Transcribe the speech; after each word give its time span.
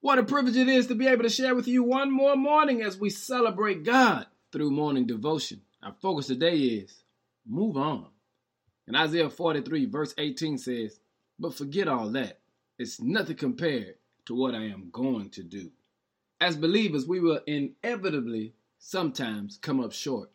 What 0.00 0.20
a 0.20 0.22
privilege 0.22 0.56
it 0.56 0.68
is 0.68 0.86
to 0.86 0.94
be 0.94 1.08
able 1.08 1.24
to 1.24 1.28
share 1.28 1.56
with 1.56 1.66
you 1.66 1.82
one 1.82 2.12
more 2.12 2.36
morning 2.36 2.82
as 2.82 2.96
we 2.96 3.10
celebrate 3.10 3.82
God 3.82 4.26
through 4.52 4.70
morning 4.70 5.08
devotion. 5.08 5.62
Our 5.82 5.92
focus 6.00 6.28
today 6.28 6.56
is 6.56 7.02
move 7.44 7.76
on. 7.76 8.06
And 8.86 8.96
Isaiah 8.96 9.28
43, 9.28 9.86
verse 9.86 10.14
18 10.16 10.56
says, 10.58 11.00
But 11.36 11.54
forget 11.54 11.88
all 11.88 12.10
that. 12.10 12.38
It's 12.78 13.00
nothing 13.00 13.34
compared 13.34 13.96
to 14.26 14.36
what 14.36 14.54
I 14.54 14.66
am 14.66 14.90
going 14.92 15.30
to 15.30 15.42
do. 15.42 15.72
As 16.40 16.56
believers, 16.56 17.04
we 17.04 17.18
will 17.18 17.40
inevitably 17.48 18.54
sometimes 18.78 19.58
come 19.60 19.80
up 19.80 19.92
short. 19.92 20.30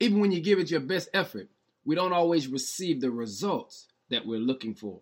Even 0.00 0.20
when 0.20 0.32
you 0.32 0.40
give 0.40 0.58
it 0.58 0.70
your 0.70 0.80
best 0.80 1.10
effort, 1.12 1.50
we 1.84 1.94
don't 1.94 2.14
always 2.14 2.48
receive 2.48 3.02
the 3.02 3.10
results 3.10 3.88
that 4.08 4.26
we're 4.26 4.40
looking 4.40 4.74
for. 4.74 5.00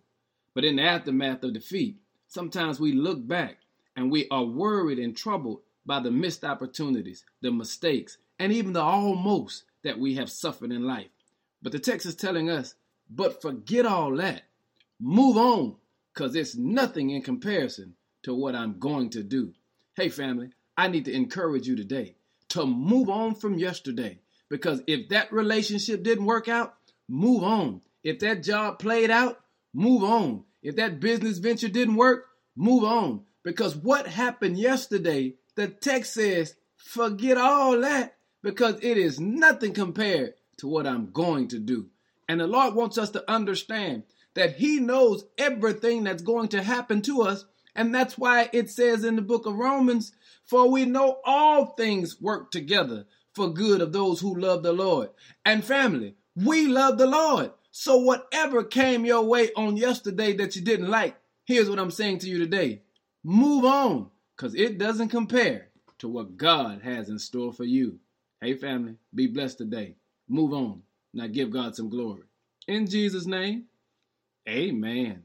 But 0.53 0.65
in 0.65 0.75
the 0.75 0.83
aftermath 0.83 1.45
of 1.45 1.53
defeat, 1.53 2.01
sometimes 2.27 2.77
we 2.77 2.91
look 2.91 3.25
back 3.25 3.60
and 3.95 4.11
we 4.11 4.27
are 4.29 4.43
worried 4.43 4.99
and 4.99 5.15
troubled 5.15 5.61
by 5.85 5.99
the 5.99 6.11
missed 6.11 6.43
opportunities, 6.43 7.23
the 7.41 7.51
mistakes, 7.51 8.17
and 8.39 8.51
even 8.51 8.73
the 8.73 8.81
almost 8.81 9.63
that 9.83 9.99
we 9.99 10.15
have 10.15 10.29
suffered 10.29 10.71
in 10.71 10.83
life. 10.83 11.09
But 11.61 11.71
the 11.71 11.79
text 11.79 12.05
is 12.05 12.15
telling 12.15 12.49
us, 12.49 12.75
but 13.09 13.41
forget 13.41 13.85
all 13.85 14.15
that. 14.17 14.43
Move 14.99 15.37
on, 15.37 15.75
because 16.13 16.35
it's 16.35 16.55
nothing 16.55 17.09
in 17.09 17.21
comparison 17.21 17.95
to 18.23 18.33
what 18.33 18.55
I'm 18.55 18.79
going 18.79 19.09
to 19.11 19.23
do. 19.23 19.53
Hey, 19.95 20.09
family, 20.09 20.51
I 20.77 20.87
need 20.87 21.05
to 21.05 21.13
encourage 21.13 21.67
you 21.67 21.75
today 21.75 22.15
to 22.49 22.65
move 22.65 23.09
on 23.09 23.35
from 23.35 23.57
yesterday. 23.57 24.19
Because 24.49 24.81
if 24.85 25.09
that 25.09 25.31
relationship 25.31 26.03
didn't 26.03 26.25
work 26.25 26.47
out, 26.47 26.75
move 27.07 27.43
on. 27.43 27.81
If 28.03 28.19
that 28.19 28.43
job 28.43 28.79
played 28.79 29.09
out, 29.09 29.39
move 29.73 30.03
on. 30.03 30.43
If 30.61 30.75
that 30.75 30.99
business 30.99 31.37
venture 31.37 31.69
didn't 31.69 31.95
work, 31.95 32.25
move 32.55 32.83
on. 32.83 33.21
Because 33.43 33.75
what 33.75 34.07
happened 34.07 34.57
yesterday, 34.57 35.35
the 35.55 35.67
text 35.67 36.13
says, 36.13 36.55
forget 36.77 37.37
all 37.37 37.79
that 37.81 38.15
because 38.41 38.75
it 38.81 38.97
is 38.97 39.19
nothing 39.19 39.73
compared 39.73 40.33
to 40.57 40.67
what 40.67 40.87
I'm 40.87 41.11
going 41.11 41.47
to 41.49 41.59
do. 41.59 41.87
And 42.27 42.39
the 42.39 42.47
Lord 42.47 42.75
wants 42.75 42.97
us 42.97 43.09
to 43.11 43.31
understand 43.31 44.03
that 44.35 44.55
He 44.55 44.79
knows 44.79 45.25
everything 45.37 46.03
that's 46.03 46.21
going 46.21 46.49
to 46.49 46.63
happen 46.63 47.01
to 47.03 47.23
us. 47.23 47.45
And 47.75 47.93
that's 47.93 48.17
why 48.17 48.49
it 48.53 48.69
says 48.69 49.03
in 49.03 49.15
the 49.15 49.21
book 49.21 49.45
of 49.45 49.55
Romans, 49.55 50.13
for 50.45 50.69
we 50.69 50.85
know 50.85 51.19
all 51.23 51.67
things 51.67 52.21
work 52.21 52.51
together 52.51 53.05
for 53.33 53.53
good 53.53 53.81
of 53.81 53.93
those 53.93 54.19
who 54.19 54.39
love 54.39 54.63
the 54.63 54.73
Lord. 54.73 55.09
And 55.45 55.63
family, 55.63 56.15
we 56.35 56.67
love 56.67 56.97
the 56.97 57.07
Lord. 57.07 57.51
So 57.71 57.97
whatever 57.97 58.63
came 58.63 59.05
your 59.05 59.23
way 59.23 59.51
on 59.55 59.77
yesterday 59.77 60.33
that 60.33 60.55
you 60.55 60.61
didn't 60.61 60.89
like, 60.89 61.15
here's 61.45 61.69
what 61.69 61.79
I'm 61.79 61.91
saying 61.91 62.19
to 62.19 62.29
you 62.29 62.37
today. 62.39 62.81
Move 63.23 63.65
on, 63.65 64.09
because 64.35 64.55
it 64.55 64.77
doesn't 64.79 65.09
compare 65.09 65.69
to 65.99 66.07
what 66.07 66.37
God 66.37 66.81
has 66.81 67.09
in 67.09 67.19
store 67.19 67.53
for 67.53 67.65
you. 67.65 67.99
Hey, 68.41 68.55
family, 68.55 68.95
be 69.13 69.27
blessed 69.27 69.59
today. 69.59 69.95
Move 70.27 70.53
on. 70.53 70.81
Now 71.13 71.27
give 71.27 71.51
God 71.51 71.75
some 71.75 71.89
glory. 71.89 72.23
In 72.67 72.87
Jesus' 72.87 73.27
name, 73.27 73.65
amen. 74.49 75.23